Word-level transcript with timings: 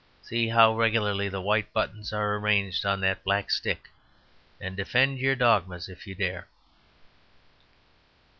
See 0.23 0.47
how 0.47 0.73
regularly 0.75 1.29
the 1.29 1.41
white 1.41 1.71
buttons 1.73 2.11
are 2.11 2.33
arranged 2.35 2.87
on 2.87 3.01
that 3.01 3.23
black 3.23 3.51
stick, 3.51 3.89
and 4.59 4.75
defend 4.75 5.19
your 5.19 5.35
dogmas 5.35 5.87
if 5.87 6.07
you 6.07 6.15
dare." 6.15 6.47